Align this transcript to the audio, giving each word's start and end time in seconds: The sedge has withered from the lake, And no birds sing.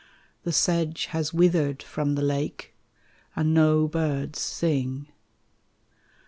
The 0.45 0.51
sedge 0.51 1.05
has 1.11 1.31
withered 1.31 1.83
from 1.83 2.15
the 2.15 2.23
lake, 2.23 2.73
And 3.35 3.53
no 3.53 3.87
birds 3.87 4.39
sing. 4.39 5.09